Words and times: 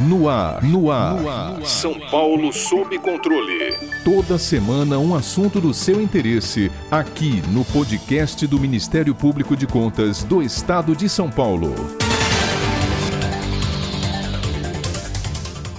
No 0.00 0.28
ar, 0.28 0.60
no 0.64 0.90
ar, 0.90 1.22
no 1.22 1.30
ar. 1.30 1.64
São 1.64 1.94
Paulo 2.10 2.52
sob 2.52 2.98
controle. 2.98 3.78
Toda 4.04 4.36
semana 4.38 4.98
um 4.98 5.14
assunto 5.14 5.60
do 5.60 5.72
seu 5.72 6.02
interesse, 6.02 6.68
aqui 6.90 7.40
no 7.52 7.64
podcast 7.66 8.44
do 8.48 8.58
Ministério 8.58 9.14
Público 9.14 9.56
de 9.56 9.68
Contas 9.68 10.24
do 10.24 10.42
Estado 10.42 10.96
de 10.96 11.08
São 11.08 11.30
Paulo. 11.30 11.72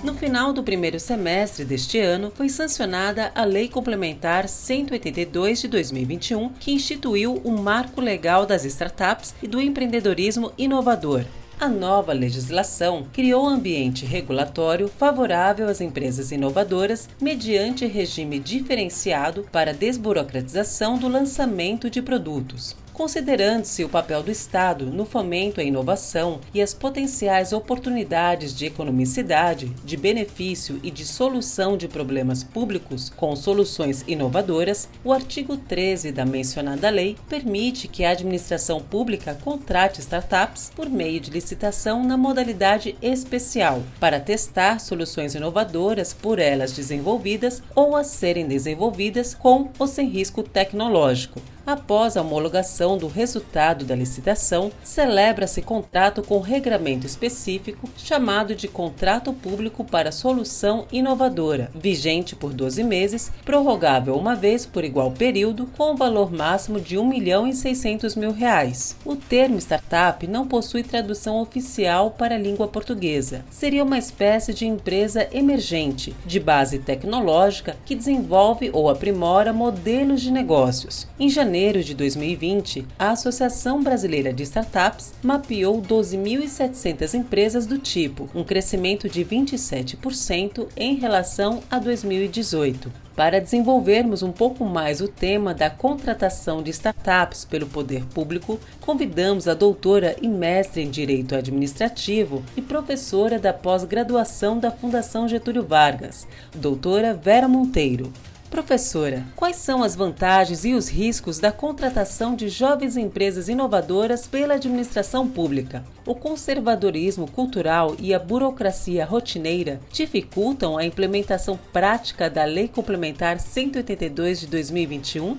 No 0.01 0.13
final 0.13 0.53
do 0.53 0.63
primeiro 0.63 0.97
semestre 0.97 1.65
deste 1.65 1.99
ano, 1.99 2.31
foi 2.33 2.47
sancionada 2.47 3.33
a 3.35 3.43
Lei 3.43 3.67
Complementar 3.67 4.47
182 4.47 5.59
de 5.59 5.67
2021, 5.67 6.49
que 6.57 6.71
instituiu 6.71 7.41
o 7.43 7.51
marco 7.51 7.99
legal 7.99 8.45
das 8.45 8.63
startups 8.63 9.35
e 9.43 9.47
do 9.47 9.59
empreendedorismo 9.59 10.53
inovador. 10.57 11.25
A 11.59 11.69
nova 11.69 12.11
legislação 12.11 13.07
criou 13.13 13.45
um 13.45 13.47
ambiente 13.47 14.05
regulatório 14.05 14.89
favorável 14.89 15.69
às 15.69 15.79
empresas 15.79 16.31
inovadoras 16.31 17.07
mediante 17.19 17.85
regime 17.85 18.39
diferenciado 18.39 19.47
para 19.51 19.73
desburocratização 19.73 20.97
do 20.97 21.07
lançamento 21.07 21.89
de 21.89 22.01
produtos 22.01 22.75
considerando-se 22.95 23.83
o 23.83 23.89
papel 23.89 24.23
do 24.23 24.31
Estado 24.31 24.85
no 24.85 25.05
fomento 25.05 25.59
à 25.59 25.63
inovação 25.63 26.39
e 26.53 26.61
as 26.61 26.73
potenciais 26.73 27.51
oportunidades 27.51 28.55
de 28.55 28.65
economicidade, 28.65 29.67
de 29.83 29.97
benefício 29.97 30.79
e 30.81 30.89
de 30.89 31.05
solução 31.05 31.77
de 31.77 31.87
problemas 31.87 32.43
públicos 32.43 33.09
com 33.09 33.35
soluções 33.35 34.03
inovadoras, 34.07 34.89
o 35.03 35.11
artigo 35.11 35.57
13 35.57 36.11
da 36.11 36.25
mencionada 36.25 36.89
lei 36.89 37.17
permite 37.27 37.87
que 37.87 38.05
a 38.05 38.11
administração 38.11 38.79
pública 38.79 39.37
contrate 39.43 39.99
startups 39.99 40.71
por 40.73 40.89
meio 40.89 41.19
de 41.19 41.31
licitação 41.31 42.03
na 42.03 42.15
modalidade 42.17 42.95
especial 43.01 43.83
para 43.99 44.19
testar 44.19 44.79
soluções 44.79 45.35
inovadoras 45.35 46.13
por 46.13 46.39
elas 46.39 46.71
desenvolvidas 46.71 47.61
ou 47.75 47.95
a 47.95 48.03
serem 48.03 48.47
desenvolvidas 48.47 49.35
com 49.35 49.69
ou 49.77 49.85
sem 49.87 50.07
risco 50.07 50.41
tecnológico 50.41 51.41
Após 51.65 52.15
a 52.15 52.21
homologação 52.21 52.95
do 52.95 53.07
resultado 53.07 53.85
da 53.85 53.95
licitação, 53.95 54.71
celebra-se 54.83 55.63
contrato 55.63 56.21
com 56.21 56.39
regramento 56.39 57.07
específico 57.07 57.89
chamado 57.97 58.53
de 58.53 58.67
Contrato 58.67 59.33
Público 59.33 59.83
para 59.83 60.11
Solução 60.11 60.85
Inovadora, 60.91 61.71
vigente 61.73 62.35
por 62.35 62.53
12 62.53 62.83
meses, 62.83 63.31
prorrogável 63.43 64.15
uma 64.15 64.35
vez 64.35 64.63
por 64.63 64.83
igual 64.83 65.09
período, 65.09 65.67
com 65.75 65.93
o 65.93 65.97
valor 65.97 66.31
máximo 66.31 66.79
de 66.79 66.97
R$ 66.97 67.01
1 67.01 67.07
milhão 67.07 67.47
e 67.47 67.53
600 67.53 68.15
mil 68.15 68.31
reais. 68.31 68.95
O 69.03 69.15
termo 69.15 69.57
startup 69.57 70.27
não 70.27 70.47
possui 70.47 70.83
tradução 70.83 71.41
oficial 71.41 72.11
para 72.11 72.35
a 72.35 72.39
língua 72.39 72.67
portuguesa. 72.67 73.43
Seria 73.49 73.83
uma 73.83 73.97
espécie 73.97 74.53
de 74.53 74.67
empresa 74.67 75.27
emergente, 75.31 76.15
de 76.27 76.39
base 76.39 76.77
tecnológica, 76.77 77.75
que 77.83 77.95
desenvolve 77.95 78.69
ou 78.71 78.87
aprimora 78.87 79.51
modelos 79.51 80.21
de 80.21 80.29
negócios. 80.29 81.07
Em 81.19 81.27
janeiro 81.27 81.54
janeiro 81.55 81.81
de 81.81 81.95
2020, 81.95 82.85
a 82.99 83.11
Associação 83.11 83.81
Brasileira 83.81 84.33
de 84.33 84.43
Startups 84.43 85.13
mapeou 85.23 85.81
12.700 85.81 87.13
empresas 87.13 87.65
do 87.65 87.77
tipo, 87.79 88.29
um 88.35 88.43
crescimento 88.43 89.07
de 89.07 89.23
27% 89.23 90.67
em 90.75 90.95
relação 90.95 91.63
a 91.71 91.79
2018. 91.79 92.91
Para 93.15 93.39
desenvolvermos 93.39 94.21
um 94.21 94.33
pouco 94.33 94.65
mais 94.65 94.99
o 94.99 95.07
tema 95.07 95.53
da 95.53 95.69
contratação 95.69 96.61
de 96.61 96.71
startups 96.71 97.45
pelo 97.45 97.67
poder 97.67 98.03
público, 98.07 98.59
convidamos 98.81 99.47
a 99.47 99.53
doutora 99.53 100.17
e 100.21 100.27
mestre 100.27 100.81
em 100.81 100.89
Direito 100.89 101.35
Administrativo 101.35 102.43
e 102.57 102.61
professora 102.61 103.39
da 103.39 103.53
pós-graduação 103.53 104.59
da 104.59 104.71
Fundação 104.71 105.25
Getúlio 105.25 105.63
Vargas, 105.63 106.27
doutora 106.53 107.13
Vera 107.13 107.47
Monteiro. 107.47 108.11
Professora, 108.49 109.25
quais 109.35 109.57
são 109.57 109.83
as 109.83 109.95
vantagens 109.95 110.63
e 110.63 110.73
os 110.73 110.87
riscos 110.87 111.39
da 111.39 111.51
contratação 111.51 112.35
de 112.35 112.47
jovens 112.47 112.95
empresas 112.95 113.49
inovadoras 113.49 114.27
pela 114.27 114.53
administração 114.53 115.27
pública? 115.27 115.83
O 116.05 116.15
conservadorismo 116.15 117.29
cultural 117.29 117.95
e 117.99 118.13
a 118.13 118.19
burocracia 118.19 119.03
rotineira 119.03 119.81
dificultam 119.91 120.77
a 120.77 120.85
implementação 120.85 121.59
prática 121.73 122.29
da 122.29 122.45
Lei 122.45 122.67
Complementar 122.67 123.39
182 123.39 124.41
de 124.41 124.47
2021? 124.47 125.37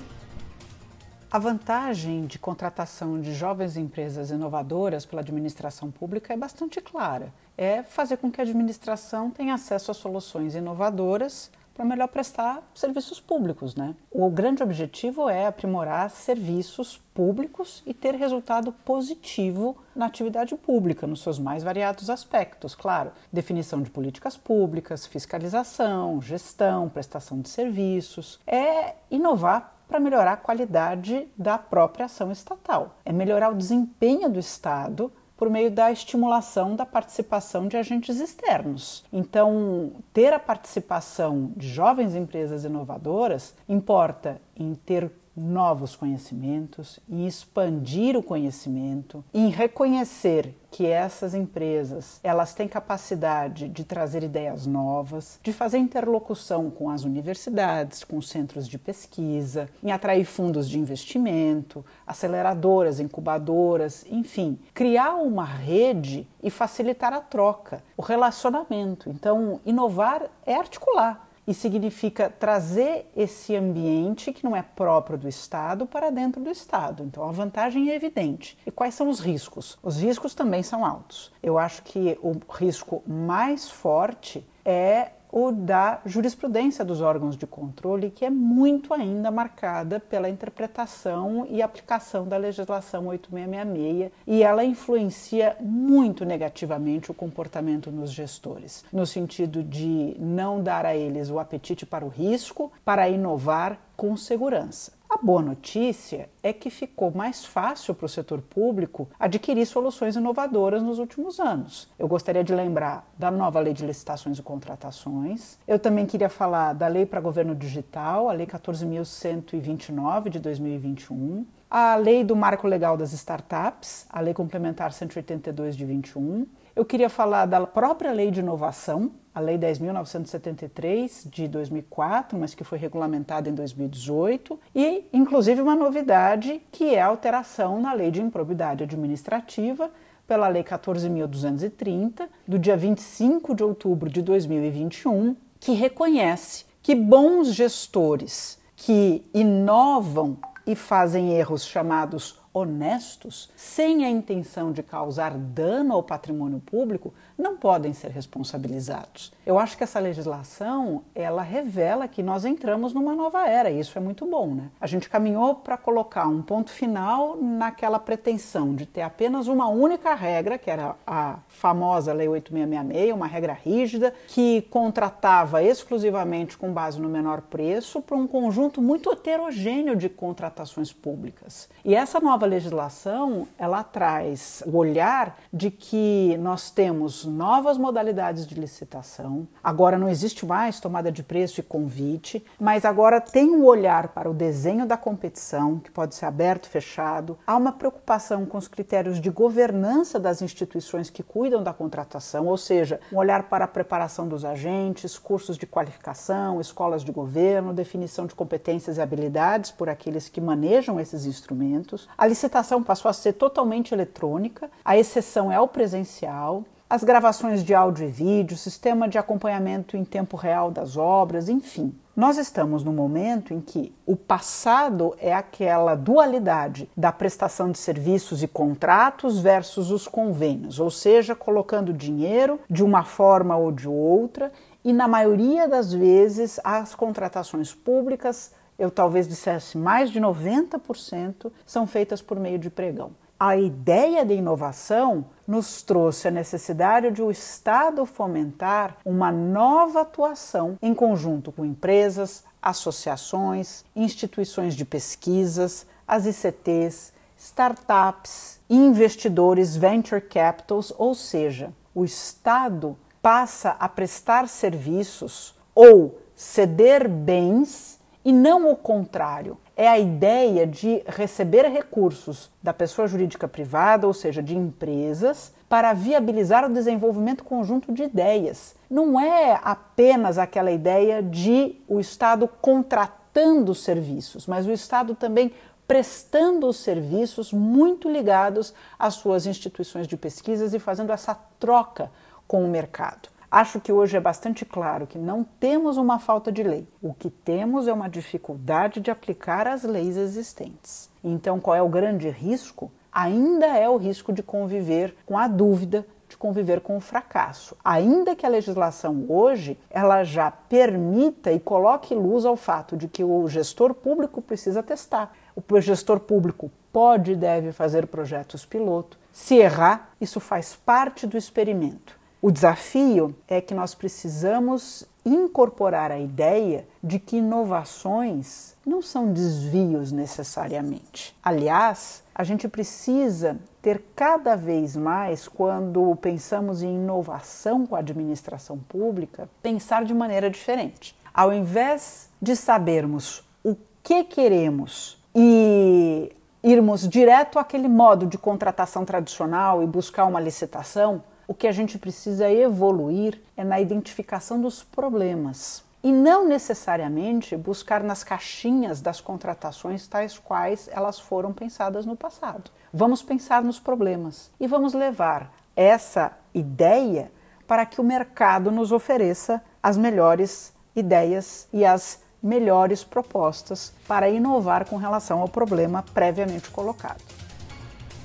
A 1.30 1.38
vantagem 1.38 2.24
de 2.24 2.38
contratação 2.38 3.20
de 3.20 3.32
jovens 3.34 3.76
empresas 3.76 4.30
inovadoras 4.30 5.06
pela 5.06 5.22
administração 5.22 5.90
pública 5.90 6.34
é 6.34 6.36
bastante 6.36 6.80
clara. 6.80 7.32
É 7.56 7.82
fazer 7.82 8.16
com 8.18 8.30
que 8.30 8.40
a 8.40 8.44
administração 8.44 9.30
tenha 9.30 9.54
acesso 9.54 9.90
a 9.90 9.94
soluções 9.94 10.54
inovadoras 10.54 11.50
para 11.76 11.84
melhor 11.84 12.08
prestar 12.08 12.62
serviços 12.74 13.20
públicos. 13.20 13.76
Né? 13.76 13.94
O 14.10 14.30
grande 14.30 14.62
objetivo 14.62 15.28
é 15.28 15.46
aprimorar 15.46 16.08
serviços 16.08 16.96
públicos 17.12 17.82
e 17.86 17.92
ter 17.92 18.14
resultado 18.14 18.72
positivo 18.72 19.76
na 19.94 20.06
atividade 20.06 20.56
pública, 20.56 21.06
nos 21.06 21.20
seus 21.20 21.38
mais 21.38 21.62
variados 21.62 22.08
aspectos. 22.08 22.74
Claro, 22.74 23.12
definição 23.30 23.82
de 23.82 23.90
políticas 23.90 24.36
públicas, 24.36 25.06
fiscalização, 25.06 26.20
gestão, 26.22 26.88
prestação 26.88 27.40
de 27.40 27.50
serviços. 27.50 28.40
É 28.46 28.94
inovar 29.10 29.74
para 29.86 30.00
melhorar 30.00 30.32
a 30.32 30.36
qualidade 30.36 31.28
da 31.36 31.58
própria 31.58 32.06
ação 32.06 32.32
estatal. 32.32 32.96
É 33.04 33.12
melhorar 33.12 33.50
o 33.50 33.54
desempenho 33.54 34.28
do 34.28 34.38
Estado 34.38 35.12
por 35.36 35.50
meio 35.50 35.70
da 35.70 35.92
estimulação 35.92 36.74
da 36.74 36.86
participação 36.86 37.68
de 37.68 37.76
agentes 37.76 38.18
externos. 38.18 39.04
Então, 39.12 39.92
ter 40.12 40.32
a 40.32 40.38
participação 40.38 41.52
de 41.56 41.68
jovens 41.68 42.14
empresas 42.14 42.64
inovadoras 42.64 43.54
importa 43.68 44.40
em 44.56 44.74
ter 44.74 45.10
novos 45.36 45.94
conhecimentos, 45.94 46.98
em 47.08 47.26
expandir 47.26 48.16
o 48.16 48.22
conhecimento, 48.22 49.24
em 49.34 49.50
reconhecer 49.50 50.54
que 50.70 50.86
essas 50.86 51.34
empresas 51.34 52.20
elas 52.22 52.54
têm 52.54 52.68
capacidade 52.68 53.68
de 53.68 53.84
trazer 53.84 54.22
ideias 54.22 54.66
novas, 54.66 55.38
de 55.42 55.52
fazer 55.52 55.78
interlocução 55.78 56.70
com 56.70 56.90
as 56.90 57.04
universidades, 57.04 58.04
com 58.04 58.16
os 58.16 58.28
centros 58.28 58.68
de 58.68 58.78
pesquisa, 58.78 59.68
em 59.82 59.90
atrair 59.90 60.24
fundos 60.24 60.68
de 60.68 60.78
investimento, 60.78 61.84
aceleradoras, 62.06 63.00
incubadoras, 63.00 64.04
enfim, 64.10 64.58
criar 64.74 65.14
uma 65.14 65.44
rede 65.44 66.28
e 66.42 66.50
facilitar 66.50 67.12
a 67.12 67.20
troca, 67.20 67.82
o 67.96 68.02
relacionamento. 68.02 69.08
Então, 69.10 69.60
inovar 69.64 70.28
é 70.44 70.54
articular 70.54 71.25
e 71.46 71.54
significa 71.54 72.28
trazer 72.28 73.10
esse 73.16 73.54
ambiente 73.54 74.32
que 74.32 74.44
não 74.44 74.56
é 74.56 74.62
próprio 74.62 75.16
do 75.16 75.28
Estado 75.28 75.86
para 75.86 76.10
dentro 76.10 76.42
do 76.42 76.50
Estado. 76.50 77.04
Então 77.04 77.22
a 77.28 77.32
vantagem 77.32 77.90
é 77.90 77.94
evidente. 77.94 78.58
E 78.66 78.70
quais 78.70 78.94
são 78.94 79.08
os 79.08 79.20
riscos? 79.20 79.78
Os 79.82 80.00
riscos 80.00 80.34
também 80.34 80.62
são 80.62 80.84
altos. 80.84 81.32
Eu 81.42 81.58
acho 81.58 81.82
que 81.82 82.18
o 82.22 82.32
risco 82.52 83.02
mais 83.06 83.70
forte 83.70 84.44
é 84.64 85.12
o 85.38 85.52
da 85.52 86.00
jurisprudência 86.06 86.82
dos 86.82 87.02
órgãos 87.02 87.36
de 87.36 87.46
controle, 87.46 88.10
que 88.10 88.24
é 88.24 88.30
muito 88.30 88.94
ainda 88.94 89.30
marcada 89.30 90.00
pela 90.00 90.30
interpretação 90.30 91.46
e 91.50 91.60
aplicação 91.60 92.26
da 92.26 92.38
legislação 92.38 93.08
8666, 93.08 94.12
e 94.26 94.42
ela 94.42 94.64
influencia 94.64 95.54
muito 95.60 96.24
negativamente 96.24 97.10
o 97.10 97.14
comportamento 97.14 97.92
nos 97.92 98.12
gestores, 98.12 98.82
no 98.90 99.04
sentido 99.04 99.62
de 99.62 100.16
não 100.18 100.62
dar 100.62 100.86
a 100.86 100.96
eles 100.96 101.28
o 101.28 101.38
apetite 101.38 101.84
para 101.84 102.06
o 102.06 102.08
risco, 102.08 102.72
para 102.82 103.06
inovar 103.06 103.78
com 103.94 104.16
segurança. 104.16 104.95
A 105.16 105.24
boa 105.24 105.40
notícia 105.40 106.28
é 106.42 106.52
que 106.52 106.68
ficou 106.68 107.10
mais 107.10 107.42
fácil 107.42 107.94
para 107.94 108.04
o 108.04 108.08
setor 108.08 108.42
público 108.42 109.08
adquirir 109.18 109.64
soluções 109.64 110.14
inovadoras 110.14 110.82
nos 110.82 110.98
últimos 110.98 111.40
anos. 111.40 111.88
Eu 111.98 112.06
gostaria 112.06 112.44
de 112.44 112.54
lembrar 112.54 113.10
da 113.18 113.30
nova 113.30 113.58
Lei 113.58 113.72
de 113.72 113.86
Licitações 113.86 114.38
e 114.38 114.42
Contratações. 114.42 115.58
Eu 115.66 115.78
também 115.78 116.04
queria 116.04 116.28
falar 116.28 116.74
da 116.74 116.86
Lei 116.86 117.06
para 117.06 117.18
Governo 117.18 117.54
Digital, 117.54 118.28
a 118.28 118.32
Lei 118.34 118.46
14.129 118.46 120.28
de 120.28 120.38
2021, 120.38 121.46
a 121.70 121.96
Lei 121.96 122.22
do 122.22 122.36
Marco 122.36 122.68
Legal 122.68 122.94
das 122.94 123.14
Startups, 123.14 124.04
a 124.10 124.20
Lei 124.20 124.34
Complementar 124.34 124.92
182 124.92 125.74
de 125.74 125.86
21. 125.86 126.46
Eu 126.74 126.84
queria 126.84 127.08
falar 127.08 127.46
da 127.46 127.66
própria 127.66 128.12
Lei 128.12 128.30
de 128.30 128.40
Inovação, 128.40 129.12
a 129.36 129.40
Lei 129.40 129.58
10.973 129.58 131.28
de 131.28 131.46
2004, 131.46 132.38
mas 132.38 132.54
que 132.54 132.64
foi 132.64 132.78
regulamentada 132.78 133.50
em 133.50 133.54
2018, 133.54 134.58
e 134.74 135.04
inclusive 135.12 135.60
uma 135.60 135.74
novidade 135.74 136.62
que 136.72 136.94
é 136.94 137.02
a 137.02 137.06
alteração 137.06 137.78
na 137.78 137.92
Lei 137.92 138.10
de 138.10 138.22
Improbidade 138.22 138.82
Administrativa 138.82 139.90
pela 140.26 140.48
Lei 140.48 140.64
14.230, 140.64 142.26
do 142.48 142.58
dia 142.58 142.78
25 142.78 143.54
de 143.54 143.62
outubro 143.62 144.08
de 144.08 144.22
2021, 144.22 145.36
que 145.60 145.72
reconhece 145.72 146.64
que 146.82 146.94
bons 146.94 147.52
gestores 147.52 148.58
que 148.74 149.22
inovam 149.34 150.38
e 150.66 150.74
fazem 150.74 151.34
erros 151.34 151.66
chamados 151.66 152.40
honestos, 152.58 153.50
sem 153.54 154.06
a 154.06 154.10
intenção 154.10 154.72
de 154.72 154.82
causar 154.82 155.36
dano 155.36 155.92
ao 155.92 156.02
patrimônio 156.02 156.58
público, 156.58 157.12
não 157.38 157.56
podem 157.56 157.92
ser 157.92 158.10
responsabilizados. 158.10 159.32
Eu 159.44 159.58
acho 159.58 159.76
que 159.76 159.84
essa 159.84 160.00
legislação, 160.00 161.02
ela 161.14 161.42
revela 161.42 162.08
que 162.08 162.22
nós 162.22 162.44
entramos 162.44 162.92
numa 162.92 163.14
nova 163.14 163.46
era, 163.46 163.70
e 163.70 163.78
isso 163.78 163.96
é 163.98 164.00
muito 164.00 164.24
bom, 164.26 164.54
né? 164.54 164.70
A 164.80 164.86
gente 164.86 165.08
caminhou 165.08 165.56
para 165.56 165.76
colocar 165.76 166.26
um 166.26 166.40
ponto 166.40 166.70
final 166.70 167.36
naquela 167.36 167.98
pretensão 167.98 168.74
de 168.74 168.86
ter 168.86 169.02
apenas 169.02 169.48
uma 169.48 169.68
única 169.68 170.14
regra, 170.14 170.56
que 170.56 170.70
era 170.70 170.96
a 171.06 171.38
famosa 171.48 172.12
Lei 172.12 172.28
8666, 172.28 173.14
uma 173.14 173.26
regra 173.26 173.52
rígida 173.52 174.14
que 174.28 174.62
contratava 174.70 175.62
exclusivamente 175.62 176.56
com 176.56 176.72
base 176.72 177.00
no 177.00 177.08
menor 177.08 177.42
preço 177.42 178.00
para 178.00 178.16
um 178.16 178.26
conjunto 178.26 178.80
muito 178.80 179.12
heterogêneo 179.12 179.94
de 179.94 180.08
contratações 180.08 180.92
públicas. 180.92 181.68
E 181.84 181.94
essa 181.94 182.20
nova 182.20 182.46
legislação, 182.46 183.46
ela 183.58 183.84
traz 183.84 184.62
o 184.66 184.76
olhar 184.76 185.38
de 185.52 185.70
que 185.70 186.36
nós 186.38 186.70
temos 186.70 187.25
novas 187.26 187.76
modalidades 187.76 188.46
de 188.46 188.54
licitação. 188.54 189.46
Agora 189.62 189.98
não 189.98 190.08
existe 190.08 190.46
mais 190.46 190.80
tomada 190.80 191.12
de 191.12 191.22
preço 191.22 191.60
e 191.60 191.62
convite, 191.62 192.44
mas 192.58 192.84
agora 192.84 193.20
tem 193.20 193.50
um 193.50 193.64
olhar 193.64 194.08
para 194.08 194.30
o 194.30 194.34
desenho 194.34 194.86
da 194.86 194.96
competição, 194.96 195.78
que 195.78 195.90
pode 195.90 196.14
ser 196.14 196.26
aberto, 196.26 196.68
fechado. 196.68 197.38
Há 197.46 197.56
uma 197.56 197.72
preocupação 197.72 198.46
com 198.46 198.56
os 198.56 198.68
critérios 198.68 199.20
de 199.20 199.30
governança 199.30 200.18
das 200.18 200.40
instituições 200.40 201.10
que 201.10 201.22
cuidam 201.22 201.62
da 201.62 201.72
contratação, 201.72 202.46
ou 202.46 202.56
seja, 202.56 203.00
um 203.12 203.16
olhar 203.16 203.44
para 203.44 203.64
a 203.64 203.68
preparação 203.68 204.26
dos 204.26 204.44
agentes, 204.44 205.18
cursos 205.18 205.58
de 205.58 205.66
qualificação, 205.66 206.60
escolas 206.60 207.02
de 207.02 207.12
governo, 207.12 207.74
definição 207.74 208.26
de 208.26 208.34
competências 208.34 208.96
e 208.96 209.00
habilidades 209.00 209.70
por 209.70 209.88
aqueles 209.88 210.28
que 210.28 210.40
manejam 210.40 211.00
esses 211.00 211.26
instrumentos. 211.26 212.08
A 212.16 212.26
licitação 212.26 212.82
passou 212.82 213.08
a 213.08 213.12
ser 213.12 213.34
totalmente 213.34 213.92
eletrônica, 213.92 214.70
a 214.84 214.96
exceção 214.96 215.50
é 215.50 215.60
o 215.60 215.68
presencial 215.68 216.64
as 216.88 217.02
gravações 217.02 217.64
de 217.64 217.74
áudio 217.74 218.06
e 218.06 218.10
vídeo, 218.10 218.56
sistema 218.56 219.08
de 219.08 219.18
acompanhamento 219.18 219.96
em 219.96 220.04
tempo 220.04 220.36
real 220.36 220.70
das 220.70 220.96
obras, 220.96 221.48
enfim. 221.48 221.92
Nós 222.14 222.38
estamos 222.38 222.84
no 222.84 222.92
momento 222.92 223.52
em 223.52 223.60
que 223.60 223.92
o 224.06 224.14
passado 224.14 225.14
é 225.18 225.34
aquela 225.34 225.96
dualidade 225.96 226.88
da 226.96 227.10
prestação 227.10 227.72
de 227.72 227.78
serviços 227.78 228.40
e 228.40 228.46
contratos 228.46 229.40
versus 229.40 229.90
os 229.90 230.06
convênios, 230.06 230.78
ou 230.78 230.88
seja, 230.88 231.34
colocando 231.34 231.92
dinheiro 231.92 232.60
de 232.70 232.84
uma 232.84 233.02
forma 233.02 233.56
ou 233.56 233.72
de 233.72 233.88
outra, 233.88 234.52
e 234.84 234.92
na 234.92 235.08
maioria 235.08 235.66
das 235.66 235.92
vezes 235.92 236.60
as 236.62 236.94
contratações 236.94 237.74
públicas, 237.74 238.52
eu 238.78 238.92
talvez 238.92 239.26
dissesse 239.26 239.76
mais 239.76 240.08
de 240.08 240.20
90%, 240.20 241.50
são 241.66 241.84
feitas 241.84 242.22
por 242.22 242.38
meio 242.38 242.60
de 242.60 242.70
pregão. 242.70 243.10
A 243.38 243.54
ideia 243.54 244.24
de 244.24 244.32
inovação 244.32 245.26
nos 245.46 245.82
trouxe 245.82 246.26
a 246.26 246.30
necessidade 246.30 247.10
de 247.10 247.20
o 247.20 247.30
Estado 247.30 248.06
fomentar 248.06 248.96
uma 249.04 249.30
nova 249.30 250.00
atuação 250.00 250.78
em 250.80 250.94
conjunto 250.94 251.52
com 251.52 251.62
empresas, 251.62 252.44
associações, 252.62 253.84
instituições 253.94 254.74
de 254.74 254.86
pesquisas, 254.86 255.86
as 256.08 256.24
ICTs, 256.24 257.12
startups, 257.36 258.58
investidores 258.70 259.76
venture 259.76 260.22
capitals, 260.22 260.90
ou 260.96 261.14
seja, 261.14 261.74
o 261.94 262.06
Estado 262.06 262.96
passa 263.20 263.76
a 263.78 263.86
prestar 263.86 264.48
serviços 264.48 265.54
ou 265.74 266.18
ceder 266.34 267.06
bens 267.06 268.00
e 268.24 268.32
não 268.32 268.70
o 268.70 268.76
contrário 268.76 269.58
é 269.76 269.86
a 269.86 269.98
ideia 269.98 270.66
de 270.66 271.02
receber 271.06 271.66
recursos 271.66 272.50
da 272.62 272.72
pessoa 272.72 273.06
jurídica 273.06 273.46
privada, 273.46 274.06
ou 274.06 274.14
seja, 274.14 274.42
de 274.42 274.56
empresas, 274.56 275.52
para 275.68 275.92
viabilizar 275.92 276.64
o 276.64 276.72
desenvolvimento 276.72 277.44
conjunto 277.44 277.92
de 277.92 278.04
ideias. 278.04 278.74
Não 278.88 279.20
é 279.20 279.60
apenas 279.62 280.38
aquela 280.38 280.70
ideia 280.70 281.22
de 281.22 281.76
o 281.86 282.00
Estado 282.00 282.48
contratando 282.60 283.74
serviços, 283.74 284.46
mas 284.46 284.66
o 284.66 284.72
Estado 284.72 285.14
também 285.14 285.52
prestando 285.86 286.66
os 286.66 286.78
serviços 286.78 287.52
muito 287.52 288.10
ligados 288.10 288.72
às 288.98 289.14
suas 289.14 289.46
instituições 289.46 290.08
de 290.08 290.16
pesquisas 290.16 290.72
e 290.72 290.78
fazendo 290.78 291.12
essa 291.12 291.34
troca 291.60 292.10
com 292.46 292.64
o 292.64 292.68
mercado. 292.68 293.28
Acho 293.50 293.80
que 293.80 293.92
hoje 293.92 294.16
é 294.16 294.20
bastante 294.20 294.64
claro 294.64 295.06
que 295.06 295.18
não 295.18 295.44
temos 295.44 295.96
uma 295.96 296.18
falta 296.18 296.50
de 296.50 296.62
lei. 296.62 296.88
O 297.00 297.14
que 297.14 297.30
temos 297.30 297.86
é 297.86 297.92
uma 297.92 298.08
dificuldade 298.08 299.00
de 299.00 299.10
aplicar 299.10 299.68
as 299.68 299.84
leis 299.84 300.16
existentes. 300.16 301.08
Então, 301.22 301.60
qual 301.60 301.76
é 301.76 301.82
o 301.82 301.88
grande 301.88 302.28
risco? 302.28 302.90
Ainda 303.12 303.66
é 303.66 303.88
o 303.88 303.96
risco 303.96 304.32
de 304.32 304.42
conviver 304.42 305.16
com 305.24 305.38
a 305.38 305.46
dúvida, 305.46 306.04
de 306.28 306.36
conviver 306.36 306.80
com 306.80 306.96
o 306.96 307.00
fracasso. 307.00 307.76
Ainda 307.84 308.34
que 308.34 308.44
a 308.44 308.48
legislação 308.48 309.24
hoje 309.28 309.78
ela 309.88 310.24
já 310.24 310.50
permita 310.50 311.52
e 311.52 311.60
coloque 311.60 312.14
luz 312.14 312.44
ao 312.44 312.56
fato 312.56 312.96
de 312.96 313.06
que 313.06 313.22
o 313.22 313.48
gestor 313.48 313.94
público 313.94 314.42
precisa 314.42 314.82
testar. 314.82 315.32
O 315.54 315.80
gestor 315.80 316.20
público 316.20 316.70
pode 316.92 317.32
e 317.32 317.36
deve 317.36 317.72
fazer 317.72 318.06
projetos 318.06 318.66
piloto. 318.66 319.18
Se 319.32 319.54
errar, 319.54 320.10
isso 320.20 320.40
faz 320.40 320.74
parte 320.74 321.26
do 321.26 321.36
experimento. 321.36 322.15
O 322.40 322.50
desafio 322.50 323.34
é 323.48 323.60
que 323.60 323.74
nós 323.74 323.94
precisamos 323.94 325.06
incorporar 325.24 326.12
a 326.12 326.18
ideia 326.18 326.86
de 327.02 327.18
que 327.18 327.38
inovações 327.38 328.74
não 328.86 329.02
são 329.02 329.32
desvios 329.32 330.12
necessariamente. 330.12 331.36
Aliás, 331.42 332.22
a 332.34 332.44
gente 332.44 332.68
precisa 332.68 333.58
ter 333.82 334.04
cada 334.14 334.54
vez 334.54 334.94
mais, 334.94 335.48
quando 335.48 336.14
pensamos 336.16 336.82
em 336.82 336.94
inovação 336.94 337.86
com 337.86 337.96
a 337.96 338.00
administração 338.00 338.78
pública, 338.78 339.48
pensar 339.62 340.04
de 340.04 340.14
maneira 340.14 340.50
diferente. 340.50 341.16
Ao 341.34 341.52
invés 341.52 342.28
de 342.40 342.54
sabermos 342.54 343.42
o 343.64 343.76
que 344.02 344.22
queremos 344.22 345.18
e 345.34 346.32
irmos 346.62 347.08
direto 347.08 347.58
àquele 347.58 347.88
modo 347.88 348.26
de 348.26 348.38
contratação 348.38 349.04
tradicional 349.04 349.82
e 349.82 349.86
buscar 349.86 350.26
uma 350.26 350.40
licitação, 350.40 351.22
o 351.48 351.54
que 351.54 351.66
a 351.66 351.72
gente 351.72 351.98
precisa 351.98 352.50
evoluir 352.50 353.40
é 353.56 353.64
na 353.64 353.80
identificação 353.80 354.60
dos 354.60 354.82
problemas 354.82 355.84
e 356.02 356.12
não 356.12 356.46
necessariamente 356.46 357.56
buscar 357.56 358.02
nas 358.02 358.22
caixinhas 358.22 359.00
das 359.00 359.20
contratações 359.20 360.06
tais 360.06 360.38
quais 360.38 360.88
elas 360.92 361.18
foram 361.18 361.52
pensadas 361.52 362.06
no 362.06 362.16
passado. 362.16 362.70
Vamos 362.92 363.22
pensar 363.22 363.62
nos 363.62 363.80
problemas 363.80 364.50
e 364.60 364.66
vamos 364.66 364.94
levar 364.94 365.52
essa 365.74 366.32
ideia 366.54 367.30
para 367.66 367.84
que 367.84 368.00
o 368.00 368.04
mercado 368.04 368.70
nos 368.70 368.92
ofereça 368.92 369.62
as 369.82 369.96
melhores 369.96 370.72
ideias 370.94 371.68
e 371.72 371.84
as 371.84 372.20
melhores 372.42 373.02
propostas 373.02 373.92
para 374.06 374.28
inovar 374.28 374.88
com 374.88 374.96
relação 374.96 375.40
ao 375.40 375.48
problema 375.48 376.04
previamente 376.14 376.70
colocado. 376.70 377.45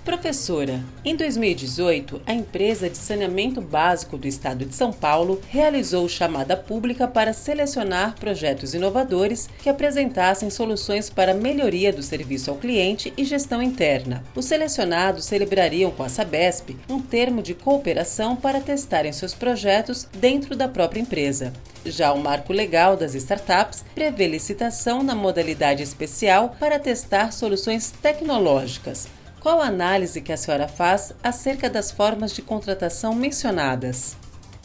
Professora, 0.04 0.84
em 1.06 1.16
2018, 1.16 2.24
a 2.26 2.34
empresa 2.34 2.90
de 2.90 2.98
saneamento 2.98 3.62
básico 3.62 4.18
do 4.18 4.28
estado 4.28 4.66
de 4.66 4.74
São 4.74 4.92
Paulo 4.92 5.40
realizou 5.48 6.10
chamada 6.10 6.58
pública 6.58 7.08
para 7.08 7.34
selecionar 7.34 8.16
projetos 8.20 8.74
inovadores 8.74 9.48
que 9.62 9.70
apresentassem 9.70 10.50
soluções 10.50 11.08
para 11.08 11.36
melhoria 11.36 11.94
do 11.94 12.02
serviço 12.02 12.50
ao 12.50 12.58
cliente 12.58 13.14
e 13.16 13.24
gestão 13.24 13.62
interna. 13.62 14.24
Os 14.36 14.46
selecionados 14.46 15.26
celebrariam 15.26 15.92
com 15.92 16.02
a 16.02 16.10
Sabesp 16.10 16.76
um 16.90 17.00
termo 17.00 17.44
de 17.44 17.54
cooperação 17.54 18.36
para 18.36 18.60
testarem 18.60 19.14
seus 19.14 19.36
projetos 19.36 20.08
dentro 20.18 20.56
da 20.56 20.68
própria 20.68 21.00
empresa. 21.00 21.54
Já 21.86 22.12
o 22.12 22.20
marco 22.20 22.52
legal 22.52 22.98
das 22.98 23.14
startups 23.14 23.86
prevê 23.94 24.28
licitação 24.28 25.04
na 25.04 25.14
modalidade 25.14 25.84
especial 25.84 26.56
para 26.60 26.80
testar 26.80 27.32
soluções 27.32 27.92
tecnológicas. 28.02 29.08
Qual 29.42 29.60
a 29.60 29.66
análise 29.66 30.22
que 30.22 30.32
a 30.32 30.38
senhora 30.38 30.68
faz 30.68 31.16
acerca 31.24 31.68
das 31.68 31.90
formas 31.90 32.32
de 32.32 32.44
contratação 32.44 33.16
mencionadas? 33.16 34.16